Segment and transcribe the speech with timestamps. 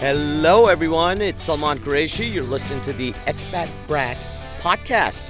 [0.00, 1.20] Hello, everyone.
[1.20, 2.32] It's Salman Qureshi.
[2.32, 4.16] You're listening to the Expat Brat
[4.60, 5.28] podcast.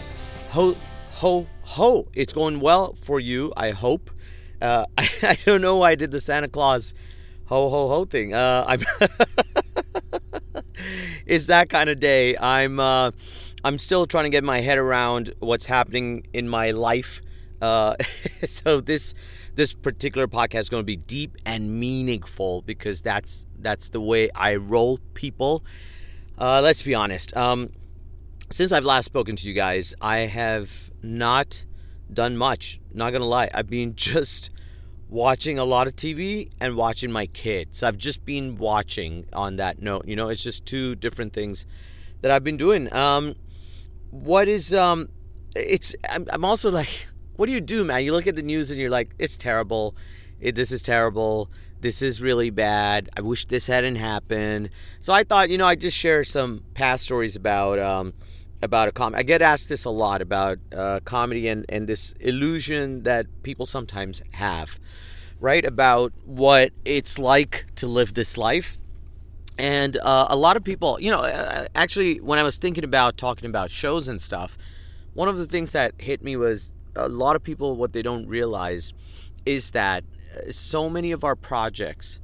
[0.51, 0.77] Ho,
[1.11, 2.07] ho, ho.
[2.15, 4.13] It's going well for you, I hope.
[4.63, 6.95] Uh, I, I, don't know why I did the Santa Claus
[7.47, 8.33] ho, ho, ho thing.
[8.33, 8.85] Uh, I'm
[11.27, 12.37] it's that kind of day.
[12.37, 13.11] I'm, uh,
[13.65, 17.23] I'm still trying to get my head around what's happening in my life.
[17.61, 17.97] Uh,
[18.47, 19.15] so this
[19.61, 24.31] this particular podcast is going to be deep and meaningful because that's that's the way
[24.35, 25.63] I roll people.
[26.39, 27.37] Uh, let's be honest.
[27.37, 27.69] Um,
[28.49, 31.67] since I've last spoken to you guys, I have not
[32.11, 32.81] done much.
[32.95, 34.49] Not gonna lie, I've been just
[35.11, 37.83] watching a lot of TV and watching my kids.
[37.83, 40.09] I've just been watching on that note.
[40.09, 41.67] You know, it's just two different things
[42.23, 42.91] that I've been doing.
[42.95, 43.35] Um,
[44.09, 45.11] what is um,
[45.55, 47.09] it's I'm, I'm also like,
[47.41, 48.05] what do you do, man?
[48.05, 49.97] You look at the news and you're like, it's terrible.
[50.41, 53.09] It, this is terrible this is really bad.
[53.17, 54.71] I wish this hadn't happened.
[55.01, 58.13] So I thought, you know, I'd just share some past stories about um,
[58.63, 59.21] about a comedy.
[59.21, 63.65] I get asked this a lot about uh, comedy and, and this illusion that people
[63.65, 64.79] sometimes have,
[65.41, 65.65] right?
[65.65, 68.77] About what it's like to live this life.
[69.57, 71.25] And uh, a lot of people, you know,
[71.75, 74.59] actually, when I was thinking about talking about shows and stuff,
[75.15, 78.27] one of the things that hit me was a lot of people, what they don't
[78.27, 78.93] realize
[79.47, 80.05] is that
[80.51, 82.21] so many of our projects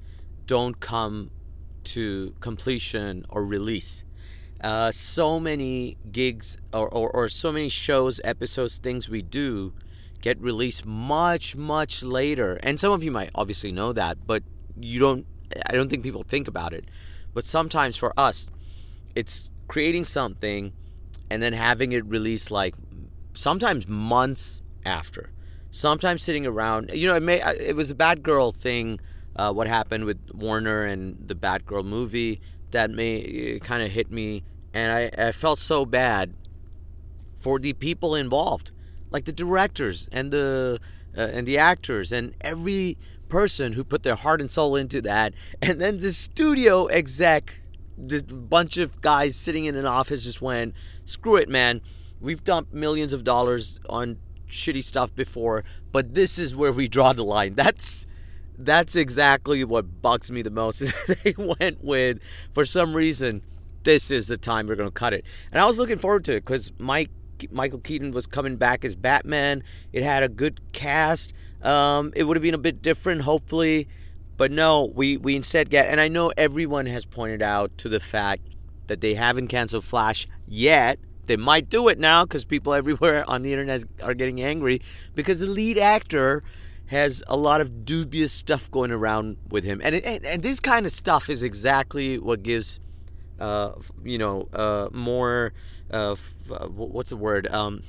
[0.47, 1.31] don't come
[1.85, 4.05] to completion or release.
[4.61, 9.73] Uh, so many gigs or, or, or so many shows, episodes, things we do
[10.21, 12.59] get released much, much later.
[12.63, 14.43] And some of you might obviously know that, but
[14.79, 15.27] you don't,
[15.67, 16.87] I don't think people think about it.
[17.35, 18.49] But sometimes for us,
[19.15, 20.73] it's creating something
[21.31, 22.75] and then having it released like
[23.37, 25.31] sometimes months after
[25.77, 26.91] sometimes sitting around.
[26.93, 29.01] You know, it may it was a Batgirl thing.
[29.37, 34.43] Uh, what happened with Warner and the Batgirl movie that may kind of hit me,
[34.73, 36.35] and I, I felt so bad
[37.39, 38.71] for the people involved,
[39.11, 40.81] like the directors and the
[41.17, 42.97] uh, and the actors and every
[43.29, 47.61] person who put their heart and soul into that, and then the studio exec,
[47.99, 51.83] this bunch of guys sitting in an office just went, "Screw it, man."
[52.21, 54.19] We've dumped millions of dollars on
[54.49, 57.55] shitty stuff before, but this is where we draw the line.
[57.55, 58.07] That's
[58.59, 60.83] that's exactly what bugs me the most.
[61.25, 62.21] they went with
[62.53, 63.43] for some reason
[63.83, 65.25] this is the time we're going to cut it.
[65.53, 67.11] And I was looking forward to it cuz Mike
[67.51, 69.63] Michael Keaton was coming back as Batman.
[69.93, 71.33] It had a good cast.
[71.63, 73.89] Um, it would have been a bit different, hopefully,
[74.37, 74.85] but no.
[74.85, 78.43] We we instead get, and I know everyone has pointed out to the fact
[78.87, 80.99] that they haven't canceled Flash yet.
[81.27, 84.81] They might do it now because people everywhere on the internet are getting angry
[85.15, 86.43] because the lead actor
[86.87, 90.87] has a lot of dubious stuff going around with him, and and, and this kind
[90.87, 92.81] of stuff is exactly what gives,
[93.41, 93.73] uh,
[94.05, 95.53] you know, uh, more,
[95.91, 96.15] uh,
[96.51, 97.83] uh what's the word, um,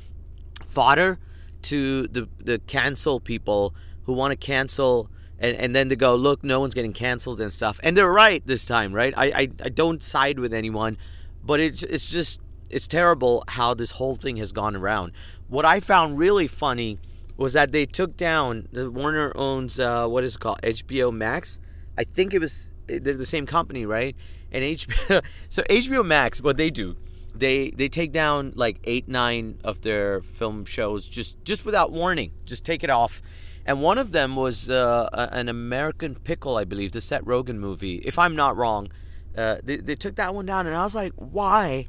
[0.65, 1.19] fodder
[1.63, 3.73] to the the cancel people
[4.03, 5.09] who want to cancel.
[5.39, 8.41] And, and then to go look no one's getting canceled and stuff and they're right
[8.47, 10.97] this time right I, I, I don't side with anyone
[11.43, 15.11] but it's it's just it's terrible how this whole thing has gone around.
[15.47, 16.99] What I found really funny
[17.37, 21.59] was that they took down the Warner owns uh, what is it called HBO Max.
[21.97, 24.15] I think it was they're the same company, right?
[24.51, 26.95] And HBO, so HBO Max, what they do,
[27.35, 32.31] they they take down like eight nine of their film shows just just without warning,
[32.45, 33.21] just take it off.
[33.65, 37.97] And one of them was uh, an American Pickle, I believe, the Seth Rogen movie.
[37.97, 38.89] If I'm not wrong,
[39.35, 41.87] uh, they, they took that one down, and I was like, why?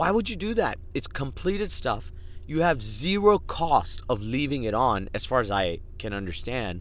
[0.00, 0.78] Why would you do that?
[0.94, 2.10] It's completed stuff.
[2.46, 6.80] You have zero cost of leaving it on, as far as I can understand.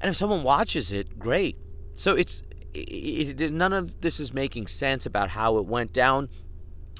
[0.00, 1.58] And if someone watches it, great.
[1.94, 2.42] So it's
[2.72, 6.30] it, it, none of this is making sense about how it went down.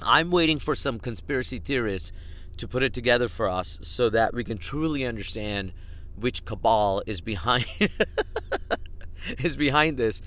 [0.03, 2.13] I'm waiting for some conspiracy theorists
[2.59, 5.73] to put it together for us so that we can truly understand
[6.17, 7.65] which cabal is behind
[9.39, 10.21] is behind this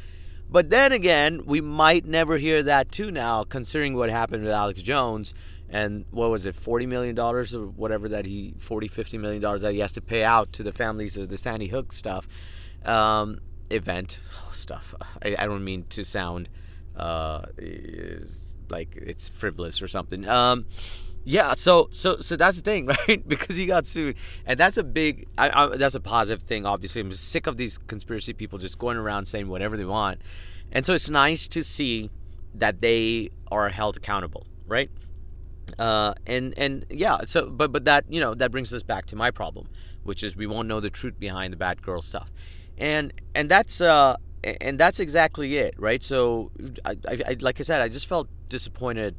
[0.53, 4.83] but then again, we might never hear that too now, considering what happened with Alex
[4.83, 5.33] Jones
[5.67, 9.73] and what was it, $40 million or whatever that he, 40, 50 million dollars that
[9.73, 12.27] he has to pay out to the families of the Sandy Hook stuff,
[12.85, 13.39] um,
[13.71, 14.93] event, oh, stuff.
[15.23, 16.49] I, I, don't mean to sound
[16.95, 17.47] uh,
[18.69, 20.29] like it's frivolous or something.
[20.29, 20.67] Um,
[21.25, 23.27] yeah, so so so that's the thing, right?
[23.27, 24.15] because he got sued,
[24.45, 26.65] and that's a big, I, I, that's a positive thing.
[26.65, 30.21] Obviously, I'm sick of these conspiracy people just going around saying whatever they want,
[30.71, 32.09] and so it's nice to see
[32.55, 34.89] that they are held accountable, right?
[35.79, 39.15] Uh, and and yeah, so but but that you know that brings us back to
[39.15, 39.69] my problem,
[40.03, 42.31] which is we won't know the truth behind the Batgirl stuff,
[42.77, 46.03] and and that's uh and that's exactly it, right?
[46.03, 46.51] So,
[46.83, 49.15] I, I, like I said, I just felt disappointed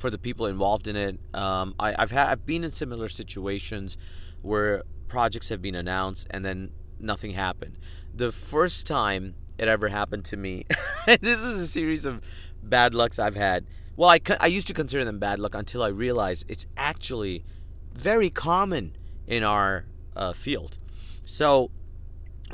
[0.00, 1.20] for the people involved in it.
[1.34, 3.96] Um, I, have had I've been in similar situations
[4.42, 7.78] where projects have been announced and then nothing happened.
[8.14, 10.64] The first time it ever happened to me,
[11.06, 12.22] this is a series of
[12.62, 13.66] bad lucks I've had.
[13.96, 17.44] Well, I, I used to consider them bad luck until I realized it's actually
[17.92, 19.84] very common in our
[20.16, 20.78] uh, field.
[21.24, 21.70] So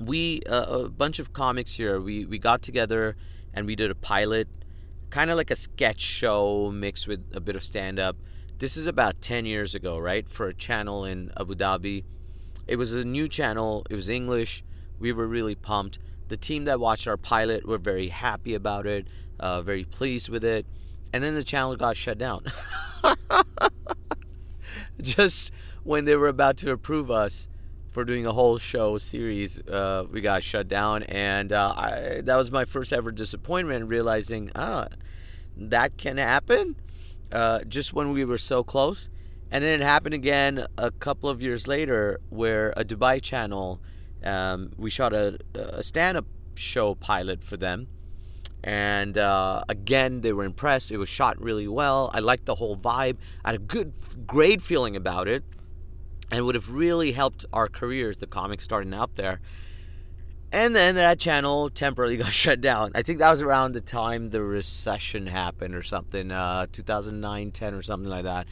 [0.01, 2.01] we uh, a bunch of comics here.
[2.01, 3.17] We we got together
[3.55, 4.49] and we did a pilot,
[5.17, 8.19] kind of like a sketch show mixed with a bit of stand up.
[8.59, 10.29] This is about 10 years ago, right?
[10.29, 12.05] For a channel in Abu Dhabi.
[12.67, 13.87] It was a new channel.
[13.89, 14.63] It was English.
[14.99, 16.01] We were really pumped.
[16.29, 19.09] The team that watched our pilot were very happy about it,
[19.41, 20.67] uh, very pleased with it.
[21.15, 22.45] And then the channel got shut down.
[25.01, 25.51] Just
[25.83, 27.49] when they were about to approve us
[27.97, 32.37] for doing a whole show series, uh, we got shut down, and uh, I, that
[32.37, 33.89] was my first ever disappointment.
[33.89, 34.89] Realizing, ah,
[35.57, 36.77] that can happen,
[37.33, 39.09] uh, just when we were so close,
[39.51, 43.81] and then it happened again a couple of years later, where a Dubai channel,
[44.23, 47.89] um, we shot a, a stand-up show pilot for them,
[48.63, 50.91] and uh, again they were impressed.
[50.91, 52.11] It was shot really well.
[52.13, 53.17] I liked the whole vibe.
[53.43, 53.95] I had a good,
[54.27, 55.45] great feeling about it
[56.33, 59.41] and would have really helped our careers, the comics starting out there.
[60.53, 62.93] And then that channel temporarily got shut down.
[62.95, 67.75] I think that was around the time the recession happened or something, uh, 2009, 10
[67.75, 68.47] or something like that.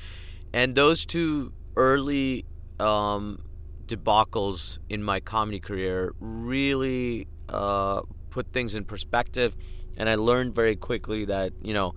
[0.53, 2.45] And those two early
[2.79, 3.41] um,
[3.87, 9.57] debacles in my comedy career really uh, put things in perspective.
[9.97, 11.95] And I learned very quickly that, you know,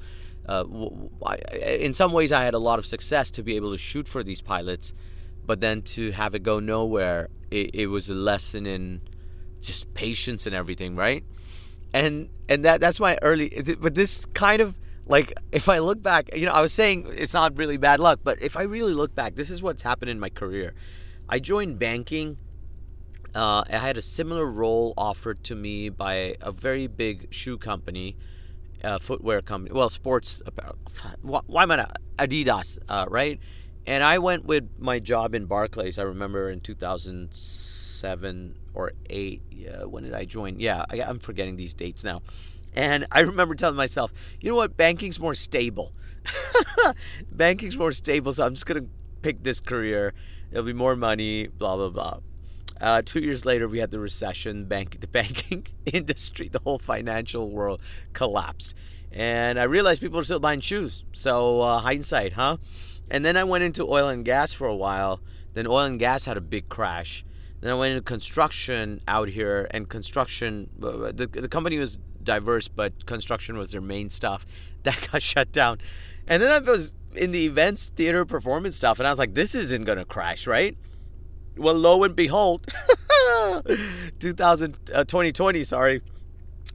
[0.47, 0.63] uh,
[1.61, 4.23] in some ways I had a lot of success to be able to shoot for
[4.23, 4.93] these pilots
[5.47, 9.01] but then to have it go nowhere, it, it was a lesson in
[9.61, 11.23] just patience and everything, right?
[11.93, 13.49] And and that that's my early.
[13.79, 14.77] But this kind of
[15.07, 18.19] like if I look back, you know, I was saying it's not really bad luck,
[18.23, 20.73] but if I really look back, this is what's happened in my career.
[21.29, 22.37] I joined banking.
[23.33, 28.17] Uh, I had a similar role offered to me by a very big shoe company,
[28.83, 29.73] uh, footwear company.
[29.73, 30.75] Well, sports apparel.
[31.21, 32.79] Why am I not Adidas?
[32.89, 33.39] Uh, right?
[33.87, 35.97] And I went with my job in Barclays.
[35.97, 39.41] I remember in 2007 or 8.
[39.49, 40.59] Yeah, when did I join?
[40.59, 42.21] Yeah, I, I'm forgetting these dates now.
[42.75, 44.11] And I remember telling myself,
[44.41, 44.75] you know what?
[44.75, 45.93] Banking's more stable.
[47.31, 48.89] Banking's more stable, so I'm just going to
[49.21, 50.13] pick this career.
[50.51, 52.19] There'll be more money, blah, blah, blah.
[52.79, 54.65] Uh, two years later, we had the recession.
[54.65, 57.81] Bank, the banking industry, the whole financial world
[58.13, 58.75] collapsed,
[59.11, 61.05] and I realized people are still buying shoes.
[61.13, 62.57] So uh, hindsight, huh?
[63.09, 65.21] And then I went into oil and gas for a while.
[65.53, 67.25] Then oil and gas had a big crash.
[67.61, 72.67] Then I went into construction out here, and construction, uh, the, the company was diverse,
[72.67, 74.45] but construction was their main stuff.
[74.83, 75.79] That got shut down.
[76.27, 79.53] And then I was in the events, theater, performance stuff, and I was like, this
[79.53, 80.77] isn't going to crash, right?
[81.57, 82.71] Well, lo and behold,
[84.19, 86.01] 2000, uh, 2020, sorry,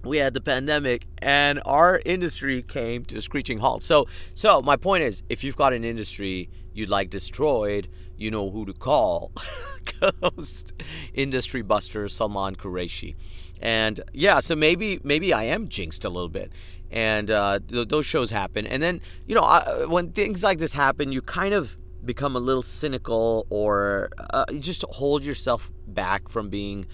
[0.05, 3.83] we had the pandemic and our industry came to a screeching halt.
[3.83, 8.51] So so my point is if you've got an industry you'd like destroyed, you know
[8.51, 9.33] who to call.
[10.01, 10.73] Ghost
[11.13, 13.15] industry buster Salman Qureshi.
[13.61, 16.53] And yeah, so maybe maybe I am jinxed a little bit.
[16.91, 18.67] And uh, th- those shows happen.
[18.67, 22.41] And then, you know, I, when things like this happen, you kind of become a
[22.41, 26.87] little cynical or uh, you just hold yourself back from being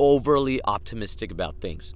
[0.00, 1.94] overly optimistic about things.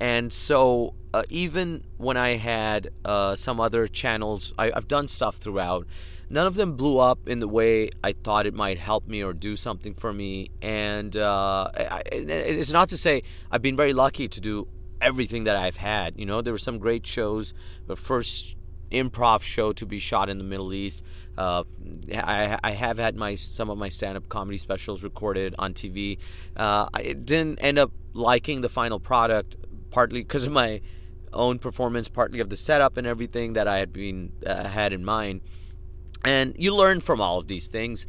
[0.00, 5.36] And so, uh, even when I had uh, some other channels, I, have done stuff
[5.36, 5.86] throughout.
[6.28, 9.34] None of them blew up in the way I thought it might help me or
[9.34, 10.50] do something for me.
[10.62, 14.66] And uh, I, it's not to say I've been very lucky to do
[15.00, 16.18] everything that I've had.
[16.18, 17.52] You know, there were some great shows.
[17.86, 18.56] The first
[18.92, 21.02] improv show to be shot in the Middle East.
[21.36, 21.64] Uh,
[22.14, 26.18] I, I, have had my some of my stand-up comedy specials recorded on TV.
[26.56, 29.56] Uh, I didn't end up liking the final product
[29.90, 30.80] partly because of my
[31.32, 35.04] own performance, partly of the setup and everything that I had been uh, had in
[35.04, 35.42] mind.
[36.24, 38.06] And you learn from all of these things.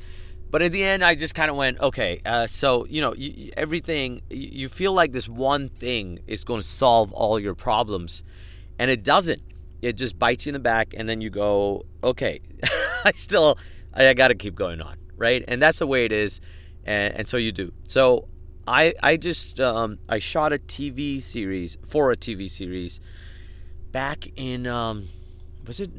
[0.49, 3.51] But at the end, I just kind of went, okay, uh, so, you know, you,
[3.57, 8.23] everything, you feel like this one thing is going to solve all your problems.
[8.77, 9.41] And it doesn't.
[9.83, 10.93] It just bites you in the back.
[10.95, 12.39] And then you go, okay,
[13.05, 13.57] I still,
[13.93, 14.97] I got to keep going on.
[15.15, 15.43] Right.
[15.47, 16.41] And that's the way it is.
[16.85, 17.71] And, and so you do.
[17.87, 18.27] So
[18.67, 23.01] I I just um, I shot a TV series for a TV series
[23.91, 25.07] back in um,
[25.67, 25.91] was it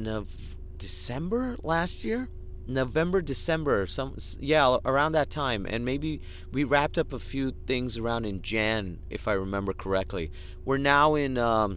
[0.78, 2.28] December last year?
[2.66, 7.98] November, December, some yeah, around that time, and maybe we wrapped up a few things
[7.98, 10.32] around in Jan, if I remember correctly.
[10.64, 11.76] We're now in um,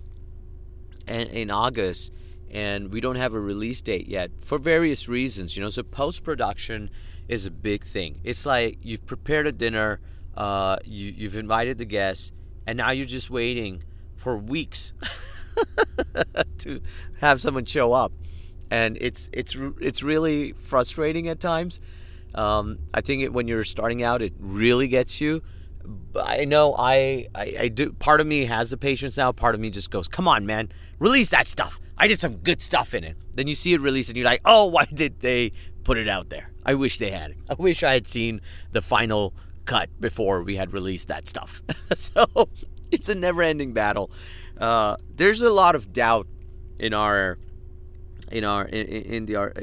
[1.09, 2.11] in, August,
[2.49, 5.55] and we don't have a release date yet for various reasons.
[5.55, 6.89] You know, so post production
[7.27, 8.19] is a big thing.
[8.23, 9.99] It's like you've prepared a dinner,
[10.35, 12.31] uh, you you've invited the guests,
[12.65, 13.83] and now you're just waiting
[14.15, 14.93] for weeks
[16.59, 16.81] to
[17.19, 18.11] have someone show up,
[18.71, 21.79] and it's it's it's really frustrating at times.
[22.35, 25.41] Um, I think it, when you're starting out, it really gets you.
[26.15, 27.93] I know I, I I do.
[27.93, 29.31] Part of me has the patience now.
[29.31, 32.61] Part of me just goes, "Come on, man, release that stuff." I did some good
[32.61, 33.17] stuff in it.
[33.33, 35.53] Then you see it released, and you're like, "Oh, why did they
[35.83, 37.35] put it out there?" I wish they had.
[37.49, 38.41] I wish I had seen
[38.71, 39.33] the final
[39.65, 41.61] cut before we had released that stuff.
[41.95, 42.25] so
[42.91, 44.11] it's a never-ending battle.
[44.57, 46.27] Uh, there's a lot of doubt
[46.79, 47.37] in our
[48.31, 49.57] in our in, in the art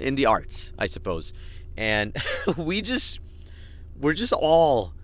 [0.00, 1.32] in the arts, I suppose,
[1.76, 2.16] and
[2.56, 3.20] we just
[4.00, 4.94] we're just all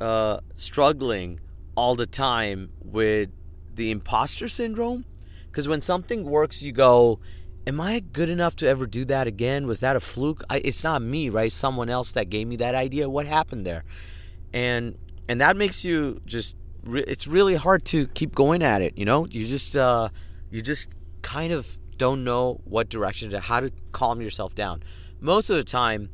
[0.00, 1.40] uh, struggling
[1.76, 3.30] all the time with
[3.74, 5.04] the imposter syndrome.
[5.46, 7.20] Because when something works, you go,
[7.66, 9.66] "Am I good enough to ever do that again?
[9.66, 10.42] Was that a fluke?
[10.48, 11.50] I, it's not me, right?
[11.50, 13.10] Someone else that gave me that idea.
[13.10, 13.84] What happened there?"
[14.52, 14.96] And
[15.28, 16.54] and that makes you just
[16.86, 18.96] it's really hard to keep going at it.
[18.96, 20.08] You know, you just uh,
[20.50, 20.88] you just
[21.22, 24.82] kind of don't know what direction to how to calm yourself down.
[25.20, 26.10] Most of the time,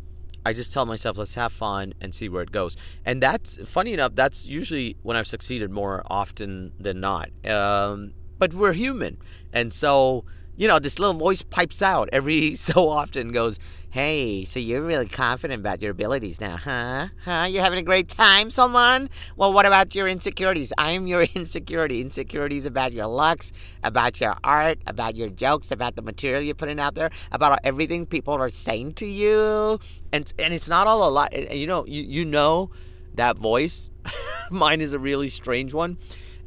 [0.47, 2.77] I just tell myself, let's have fun and see where it goes.
[3.05, 4.15] And that's funny enough.
[4.15, 7.31] That's usually when I've succeeded more often than not.
[7.45, 9.19] Um, but we're human,
[9.53, 10.25] and so
[10.57, 13.59] you know, this little voice pipes out every so often, goes,
[13.97, 17.09] Hey, so you're really confident about your abilities now, huh?
[17.25, 17.47] Huh?
[17.49, 19.09] You're having a great time, Salman?
[19.37, 20.71] Well, what about your insecurities?
[20.77, 22.03] I'm your insecurity.
[22.03, 26.79] Insecurities about your looks, about your art, about your jokes, about the material you're putting
[26.79, 29.79] out there, about everything people are saying to you.
[30.13, 31.55] And and it's not all a lot.
[31.55, 32.73] You know, you, you know
[33.15, 33.91] that voice.
[34.51, 35.97] Mine is a really strange one.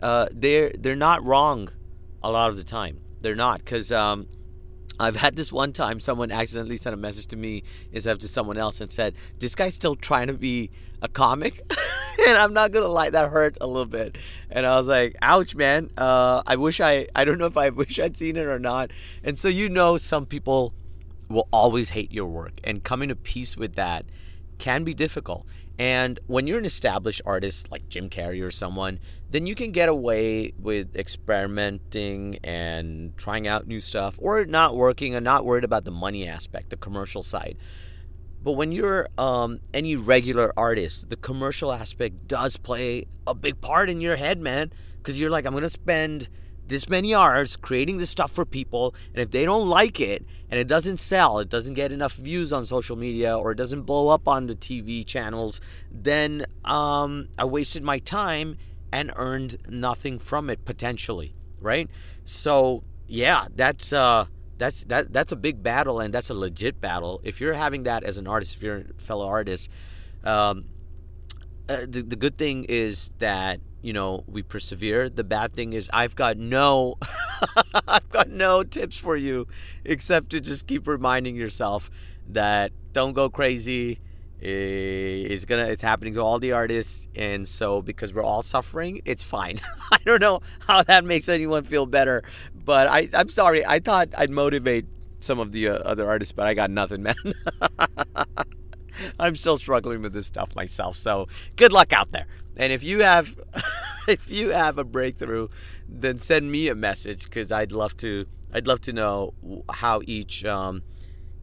[0.03, 1.68] Uh, they're they're not wrong
[2.22, 3.00] a lot of the time.
[3.22, 4.27] They're not because um,
[5.00, 8.27] I've had this one time someone accidentally sent a message to me instead of to
[8.27, 11.62] someone else and said, This guy's still trying to be a comic.
[12.27, 14.18] and I'm not gonna lie, that hurt a little bit.
[14.50, 15.89] And I was like, ouch, man.
[15.98, 18.91] Uh, I wish I I don't know if I wish I'd seen it or not.
[19.24, 20.74] And so you know some people
[21.29, 22.60] will always hate your work.
[22.63, 24.06] And coming to peace with that
[24.58, 25.46] can be difficult.
[25.79, 29.88] And when you're an established artist like Jim Carrey or someone, then you can get
[29.88, 35.86] away with experimenting and trying out new stuff or not working and not worried about
[35.86, 37.57] the money aspect, the commercial side.
[38.43, 43.89] But when you're um, any regular artist, the commercial aspect does play a big part
[43.89, 44.74] in your head, man.
[44.98, 46.27] Because you're like, I'm going to spend
[46.70, 50.60] this many hours creating this stuff for people and if they don't like it and
[50.60, 54.08] it doesn't sell it doesn't get enough views on social media or it doesn't blow
[54.08, 55.60] up on the tv channels
[55.92, 58.58] then um, i wasted my time
[58.92, 61.90] and earned nothing from it potentially right?
[62.24, 64.26] So yeah that's uh
[64.58, 67.22] that's that that's a big battle and that's a legit battle.
[67.24, 69.70] If you're having that as an artist if you're a fellow artist
[70.24, 70.66] um,
[71.70, 75.09] uh, the, the good thing is that you know we persevere.
[75.09, 76.95] The bad thing is i've got no
[77.88, 79.48] i've got no tips for you
[79.86, 81.89] except to just keep reminding yourself
[82.29, 84.00] that don't go crazy.
[84.41, 87.07] It's gonna it's happening to all the artists.
[87.15, 89.59] And so because we're all suffering it's fine.
[89.91, 92.24] I don't know how that makes anyone feel better
[92.65, 93.65] but i i'm sorry.
[93.65, 94.86] I thought i'd motivate
[95.19, 97.15] some of the uh, other artists but i got nothing man.
[99.19, 100.95] I'm still struggling with this stuff myself.
[100.98, 102.25] So good luck out there.
[102.60, 103.39] And if you have
[104.08, 105.48] if you have a breakthrough,
[105.88, 109.34] then send me a message because I'd love to I'd love to know
[109.72, 110.84] how each um,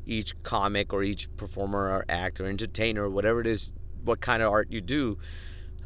[0.04, 3.72] each comic or each performer or actor, or entertainer, whatever it is,
[4.04, 5.18] what kind of art you do,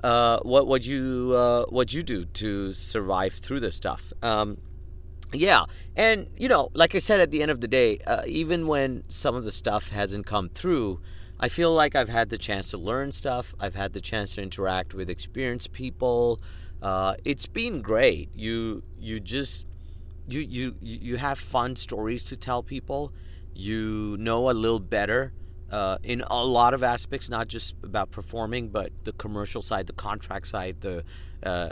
[0.03, 4.13] uh, what what you uh, what you do to survive through this stuff.
[4.23, 4.59] Um,
[5.33, 8.67] yeah, and you know, like I said, at the end of the day, uh, even
[8.67, 11.01] when some of the stuff hasn't come through,
[11.43, 13.55] I feel like I've had the chance to learn stuff.
[13.59, 16.39] I've had the chance to interact with experienced people.
[16.83, 18.29] Uh, it's been great.
[18.35, 19.67] You you just
[20.29, 23.15] you you you have fun stories to tell people.
[23.55, 25.33] You know a little better
[25.73, 29.95] uh, in a lot of aspects, not just about performing, but the commercial side, the
[29.95, 31.05] contract side, the
[31.43, 31.71] uh,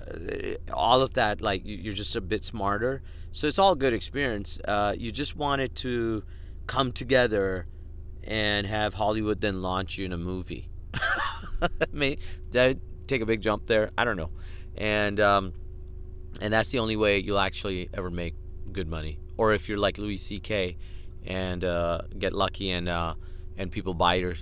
[0.73, 1.43] all of that.
[1.43, 3.03] Like you're just a bit smarter.
[3.33, 4.59] So it's all good experience.
[4.67, 6.25] Uh, you just want it to
[6.67, 7.67] come together
[8.25, 10.69] and have Hollywood then launch you in a movie.
[11.93, 12.19] May
[12.51, 13.91] did I take a big jump there?
[13.97, 14.31] I don't know.
[14.77, 15.53] And um,
[16.41, 18.35] and that's the only way you'll actually ever make
[18.73, 19.19] good money.
[19.37, 20.77] Or if you're like Louis C.K.
[21.27, 23.15] and uh, get lucky and uh,
[23.57, 24.35] and people buy your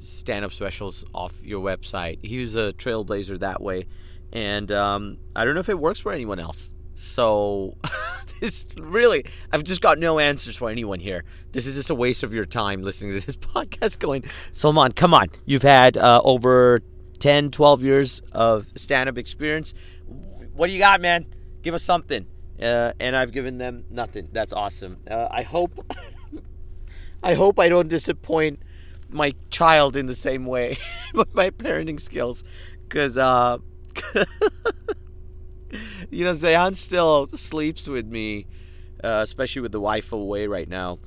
[0.00, 2.24] stand-up specials off your website.
[2.24, 3.86] He was a trailblazer that way,
[4.32, 6.72] and um, I don't know if it works for anyone else.
[6.94, 7.76] So,
[8.42, 11.24] this really, I've just got no answers for anyone here.
[11.52, 14.00] This is just a waste of your time listening to this podcast.
[14.00, 16.82] Going, Salman, come on, you've had uh, over
[17.20, 19.74] 10, 12 years of stand-up experience.
[20.54, 21.26] What do you got, man?
[21.62, 22.26] Give us something.
[22.60, 24.28] Uh, and I've given them nothing.
[24.32, 24.98] That's awesome.
[25.08, 25.92] Uh, I hope,
[27.22, 28.60] I hope I don't disappoint
[29.08, 30.78] my child in the same way
[31.14, 32.42] with my parenting skills,
[32.88, 33.58] because uh,
[36.10, 38.46] you know Zayan still sleeps with me,
[39.02, 40.98] uh, especially with the wife away right now.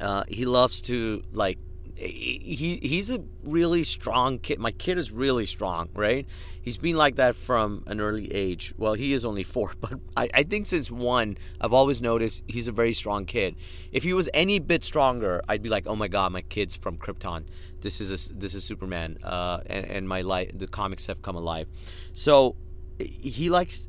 [0.00, 1.58] Uh, he loves to like
[1.96, 4.58] he he's a really strong kid.
[4.58, 6.26] My kid is really strong, right?
[6.62, 8.74] He's been like that from an early age.
[8.76, 12.68] Well, he is only four, but I, I think since one, I've always noticed he's
[12.68, 13.56] a very strong kid.
[13.92, 16.96] If he was any bit stronger, I'd be like, oh my god, my kid's from
[16.96, 17.44] Krypton.
[17.80, 21.36] This is a, this is Superman, uh, and, and my life, the comics have come
[21.36, 21.66] alive.
[22.12, 22.56] So
[23.04, 23.88] he likes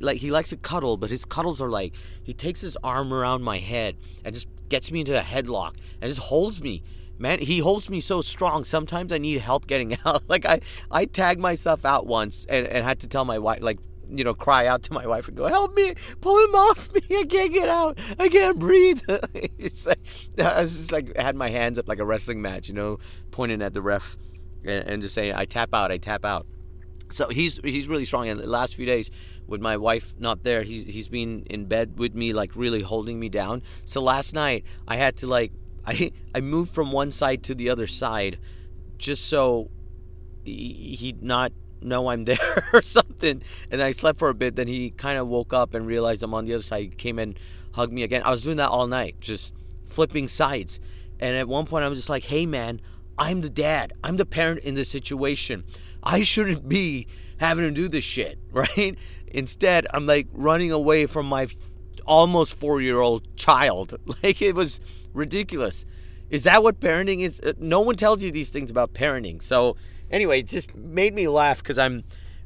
[0.00, 3.42] like he likes to cuddle, but his cuddles are like he takes his arm around
[3.42, 6.82] my head and just gets me into a headlock and just holds me
[7.22, 8.64] man, he holds me so strong.
[8.64, 10.28] Sometimes I need help getting out.
[10.28, 13.78] like I, I tagged myself out once and, and had to tell my wife, like,
[14.10, 15.94] you know, cry out to my wife and go, "Help me!
[16.20, 17.00] Pull him off me!
[17.16, 17.98] I can't get out!
[18.18, 20.00] I can't breathe!" it's like,
[20.38, 22.98] I was just like had my hands up like a wrestling match, you know,
[23.30, 24.18] pointing at the ref
[24.64, 25.90] and, and just saying, "I tap out!
[25.90, 26.46] I tap out!"
[27.12, 28.28] So he's he's really strong.
[28.28, 29.10] And the last few days,
[29.46, 33.18] with my wife not there, he's he's been in bed with me, like really holding
[33.20, 33.62] me down.
[33.84, 35.52] So last night I had to like
[35.86, 38.38] I I moved from one side to the other side
[38.98, 39.70] just so
[40.44, 43.42] he'd not know I'm there or something.
[43.70, 44.56] And I slept for a bit.
[44.56, 46.80] Then he kind of woke up and realized I'm on the other side.
[46.80, 47.38] He came and
[47.72, 48.22] hugged me again.
[48.24, 49.54] I was doing that all night, just
[49.86, 50.80] flipping sides.
[51.20, 52.80] And at one point, I was just like, hey, man,
[53.18, 53.92] I'm the dad.
[54.02, 55.64] I'm the parent in this situation.
[56.02, 57.06] I shouldn't be
[57.38, 58.96] having to do this shit, right?
[59.28, 61.48] Instead, I'm like running away from my
[62.06, 63.98] almost four year old child.
[64.22, 64.80] Like it was
[65.12, 65.84] ridiculous.
[66.30, 67.40] Is that what parenting is?
[67.40, 69.42] Uh, no one tells you these things about parenting.
[69.42, 69.76] So
[70.10, 72.04] anyway, it just made me laugh because I'm.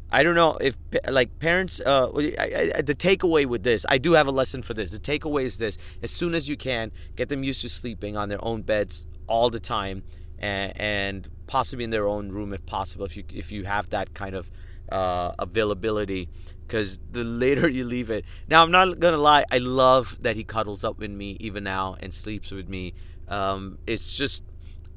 [0.09, 0.77] I don't know if
[1.09, 1.81] like parents.
[1.81, 4.91] Uh, I, I, the takeaway with this, I do have a lesson for this.
[4.93, 8.29] The takeaway is this: as soon as you can, get them used to sleeping on
[8.29, 10.05] their own beds all the time,
[10.39, 13.05] and, and possibly in their own room if possible.
[13.05, 14.51] If you if you have that kind of
[14.91, 16.29] uh, availability,
[16.67, 18.25] because the later you leave it.
[18.49, 21.97] Now I'm not gonna lie, I love that he cuddles up with me even now
[22.01, 22.95] and sleeps with me.
[23.29, 24.43] Um, it's just,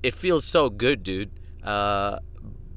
[0.03, 1.31] it feels so good, dude.
[1.63, 2.19] Uh,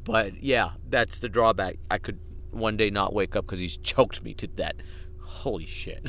[0.05, 1.77] but yeah, that's the drawback.
[1.91, 2.19] I could
[2.51, 4.75] one day not wake up because he's choked me to death.
[5.21, 6.07] Holy shit.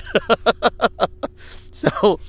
[1.71, 2.19] so,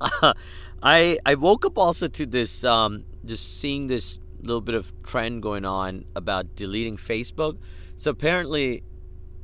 [0.00, 0.34] uh,
[0.82, 5.42] I I woke up also to this um, just seeing this little bit of trend
[5.42, 7.58] going on about deleting Facebook.
[7.96, 8.82] So apparently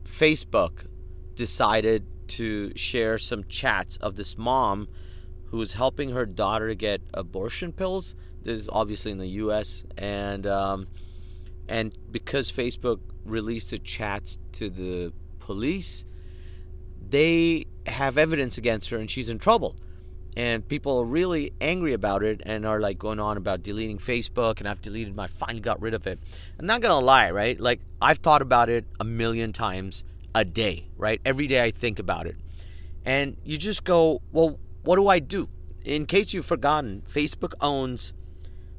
[0.04, 0.86] Facebook
[1.34, 4.88] decided to share some chats of this mom
[5.46, 8.14] who was helping her daughter get abortion pills.
[8.42, 9.84] This is obviously in the U.S.
[9.96, 10.86] and um,
[11.68, 16.04] and because Facebook released the chats to the police,
[17.08, 19.76] they have evidence against her and she's in trouble.
[20.36, 24.58] And people are really angry about it and are like going on about deleting Facebook
[24.60, 26.18] and I've deleted my finally got rid of it.
[26.58, 27.58] I'm not gonna lie, right?
[27.58, 31.20] Like I've thought about it a million times a day, right?
[31.24, 32.36] Every day I think about it.
[33.06, 35.48] And you just go, well, what do I do?
[35.84, 38.12] In case you've forgotten, Facebook owns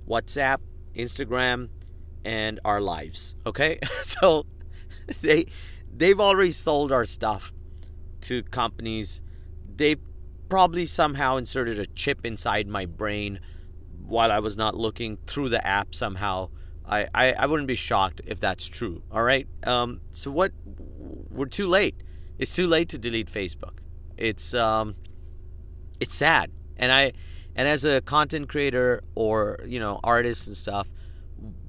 [0.08, 0.60] WhatsApp,
[0.96, 1.70] Instagram,
[2.24, 3.36] and our lives.
[3.46, 3.80] Okay?
[4.04, 4.46] so
[5.22, 5.48] they
[5.96, 7.54] they've already sold our stuff
[8.22, 9.22] to companies.
[9.76, 10.00] They've
[10.50, 13.40] probably somehow inserted a chip inside my brain
[14.06, 16.50] while I was not looking through the app somehow.
[16.86, 19.04] I, I, I wouldn't be shocked if that's true.
[19.12, 19.48] All right.
[19.66, 20.54] Um, so what
[21.30, 21.96] we're too late.
[22.38, 23.80] It's too late to delete Facebook.
[24.18, 24.96] It's um,
[26.00, 27.14] it's sad, and I,
[27.56, 30.88] and as a content creator or you know artist and stuff,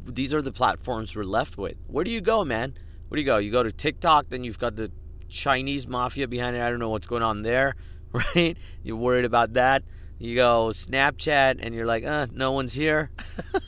[0.05, 1.77] these are the platforms we're left with.
[1.87, 2.75] Where do you go, man?
[3.09, 3.39] Where do you go?
[3.39, 4.91] You go to TikTok, then you've got the
[5.29, 6.63] Chinese mafia behind it.
[6.63, 7.75] I don't know what's going on there,
[8.35, 8.57] right?
[8.83, 9.83] You're worried about that.
[10.19, 13.11] You go Snapchat, and you're like, uh, no one's here.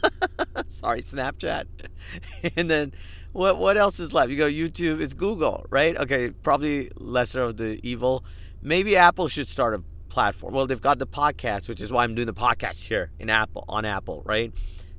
[0.66, 1.66] Sorry, Snapchat.
[2.56, 2.92] and then
[3.32, 4.30] what what else is left?
[4.30, 5.96] You go YouTube, it's Google, right?
[5.96, 8.24] Okay, probably lesser of the evil.
[8.62, 10.52] Maybe Apple should start a platform.
[10.52, 13.64] Well, they've got the podcast, which is why I'm doing the podcast here in Apple
[13.68, 14.52] on Apple, right?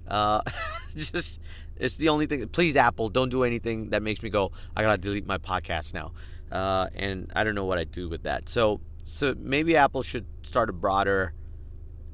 [0.08, 0.42] Uh,
[0.96, 1.42] just
[1.78, 2.48] it's the only thing.
[2.48, 4.52] Please, Apple, don't do anything that makes me go.
[4.76, 6.14] I gotta delete my podcast now,
[6.52, 8.48] uh, and I don't know what I do with that.
[8.48, 11.34] So, so maybe Apple should start a broader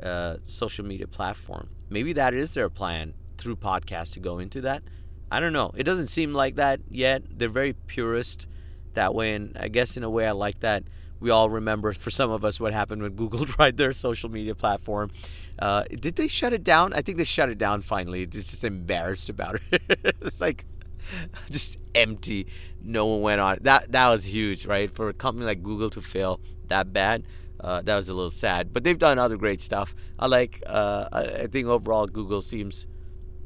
[0.02, 1.70] uh, social media platform.
[1.90, 4.84] Maybe that is their plan through podcast to go into that.
[5.32, 5.72] I don't know.
[5.76, 7.24] It doesn't seem like that yet.
[7.30, 8.48] They're very purist
[8.94, 10.84] that way, and I guess in a way I like that.
[11.20, 14.56] We all remember, for some of us, what happened when Google tried their social media
[14.56, 15.10] platform.
[15.58, 16.94] Uh, did they shut it down?
[16.94, 18.26] I think they shut it down finally.
[18.26, 19.82] They're just embarrassed about it.
[20.22, 20.66] it's like
[21.50, 22.48] just empty.
[22.82, 23.58] No one went on.
[23.62, 24.90] That that was huge, right?
[24.90, 27.24] For a company like Google to fail that bad,
[27.60, 28.74] uh, that was a little sad.
[28.74, 29.96] But they've done other great stuff.
[30.20, 30.62] I like.
[30.66, 32.88] Uh, I think overall Google seems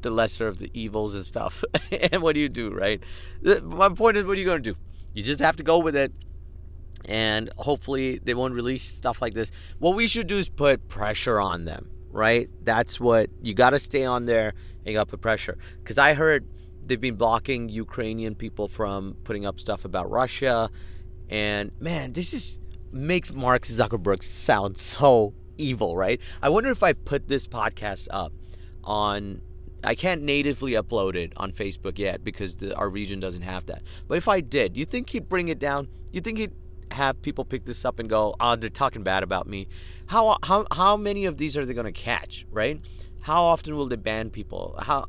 [0.02, 1.64] the lesser of the evils and stuff.
[2.12, 3.02] and what do you do, right?
[3.62, 4.78] My point is, what are you going to do?
[5.14, 6.12] You just have to go with it.
[7.06, 9.50] And hopefully they won't release stuff like this.
[9.78, 12.48] What we should do is put pressure on them, right?
[12.62, 15.58] That's what you got to stay on there and you got to put pressure.
[15.78, 16.46] Because I heard
[16.84, 20.70] they've been blocking Ukrainian people from putting up stuff about Russia.
[21.28, 22.60] And man, this is
[22.92, 26.20] makes Mark Zuckerberg sound so evil, right?
[26.42, 28.32] I wonder if I put this podcast up
[28.84, 29.42] on
[29.84, 33.82] I can't natively upload it on Facebook yet because the, our region doesn't have that.
[34.06, 35.88] But if I did, you think he'd bring it down?
[36.12, 36.52] You think he'd
[36.92, 39.68] have people pick this up and go, "Oh, they're talking bad about me."
[40.06, 42.80] How how how many of these are they going to catch, right?
[43.20, 44.76] How often will they ban people?
[44.78, 45.06] How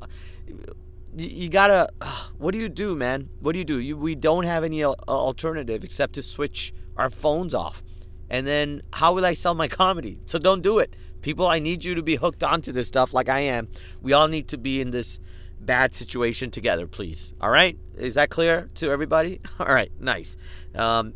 [1.15, 1.89] you gotta
[2.37, 5.83] what do you do man what do you do you, we don't have any alternative
[5.83, 7.83] except to switch our phones off.
[8.29, 10.19] And then how will i sell my comedy?
[10.25, 10.95] So don't do it.
[11.21, 13.69] People i need you to be hooked onto this stuff like i am.
[14.01, 15.19] We all need to be in this
[15.59, 17.33] bad situation together please.
[17.39, 17.77] All right?
[17.95, 19.39] Is that clear to everybody?
[19.59, 19.91] All right.
[19.99, 20.37] Nice.
[20.75, 21.13] Um,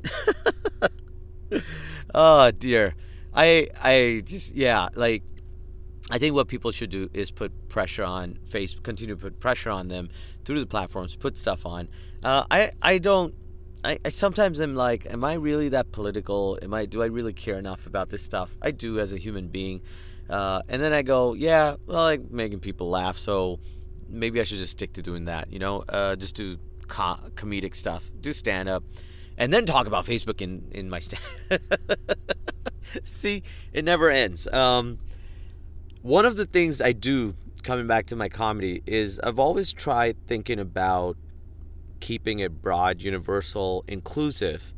[2.14, 2.96] oh dear.
[3.34, 5.24] I i just yeah like
[6.10, 9.70] I think what people should do is put pressure on Facebook, continue to put pressure
[9.70, 10.10] on them
[10.46, 11.90] through the platforms, put stuff on.
[12.24, 13.34] Uh, I I don't.
[13.88, 16.60] I, I sometimes am like, am I really that political?
[16.62, 18.54] Am I do I really care enough about this stuff?
[18.62, 19.82] I do as a human being,
[20.30, 23.62] uh, and then I go, yeah, well, I like making people laugh, so
[24.10, 25.54] maybe I should just stick to doing that.
[25.54, 28.84] You know, uh, just do co- comedic stuff, do stand up,
[29.38, 31.24] and then talk about Facebook in in my stand.
[33.04, 34.48] See, it never ends.
[34.48, 35.00] Um,
[36.02, 40.18] one of the things I do coming back to my comedy is I've always tried
[40.28, 41.16] thinking about
[42.00, 44.74] keeping it broad, universal, inclusive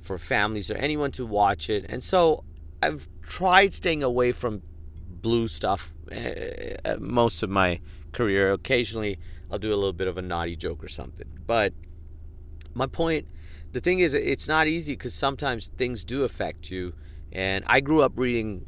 [0.00, 1.86] for families or anyone to watch it.
[1.88, 2.44] And so
[2.82, 4.62] I've tried staying away from
[5.08, 7.80] blue stuff uh, most of my
[8.12, 8.52] career.
[8.52, 9.18] Occasionally,
[9.50, 11.28] I'll do a little bit of a naughty joke or something.
[11.46, 11.72] But
[12.74, 13.26] my point,
[13.72, 16.94] the thing is, it's not easy because sometimes things do affect you.
[17.32, 18.66] And I grew up reading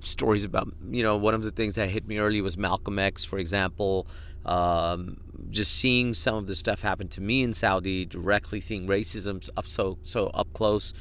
[0.00, 3.24] stories about you know one of the things that hit me early was Malcolm X,
[3.24, 4.06] for example.
[4.46, 5.18] Um,
[5.50, 9.66] just seeing some of the stuff happen to me in Saudi, directly seeing racism up
[9.66, 10.92] so so up close,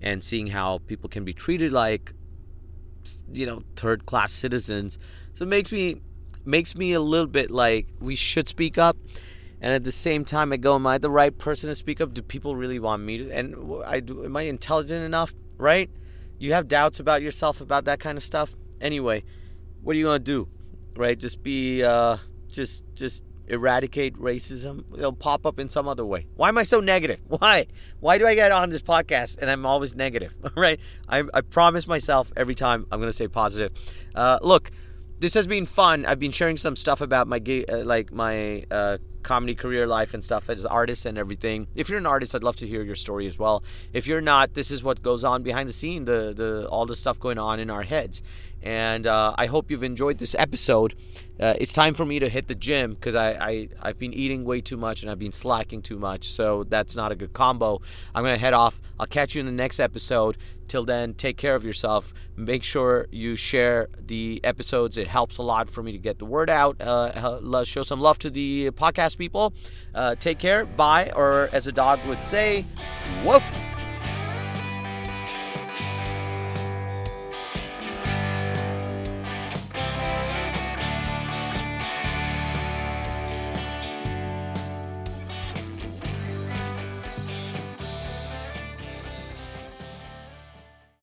[0.00, 2.12] and seeing how people can be treated like
[3.30, 4.98] you know third class citizens.
[5.32, 6.00] So it makes me
[6.44, 8.96] makes me a little bit like we should speak up.
[9.58, 12.12] And at the same time, I go, am I the right person to speak up?
[12.12, 13.30] Do people really want me to?
[13.30, 14.22] And I do.
[14.22, 15.32] Am I intelligent enough?
[15.56, 15.90] Right?
[16.38, 19.22] you have doubts about yourself about that kind of stuff anyway
[19.82, 20.48] what are you to do
[20.96, 22.16] right just be uh
[22.48, 26.80] just just eradicate racism it'll pop up in some other way why am i so
[26.80, 27.66] negative why
[28.00, 31.86] why do i get on this podcast and i'm always negative right i, I promise
[31.86, 33.72] myself every time i'm going to say positive
[34.14, 34.70] uh, look
[35.18, 38.98] this has been fun i've been sharing some stuff about my uh, like my uh,
[39.26, 41.66] comedy career life and stuff as artists and everything.
[41.74, 43.64] If you're an artist, I'd love to hear your story as well.
[43.92, 46.96] If you're not, this is what goes on behind the scene, the the all the
[46.96, 48.22] stuff going on in our heads.
[48.66, 50.96] And uh, I hope you've enjoyed this episode.
[51.38, 54.44] Uh, it's time for me to hit the gym because I, I I've been eating
[54.44, 56.28] way too much and I've been slacking too much.
[56.28, 57.80] So that's not a good combo.
[58.12, 58.80] I'm gonna head off.
[58.98, 60.36] I'll catch you in the next episode.
[60.66, 62.12] Till then, take care of yourself.
[62.34, 64.96] Make sure you share the episodes.
[64.96, 66.80] It helps a lot for me to get the word out.
[66.80, 69.54] Uh, show some love to the podcast people.
[69.94, 70.66] Uh, take care.
[70.66, 71.12] Bye.
[71.14, 72.64] Or as a dog would say,
[73.24, 73.44] woof.